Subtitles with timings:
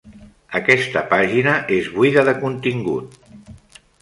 [0.59, 3.23] Aquesta pàgina és buida de contingut.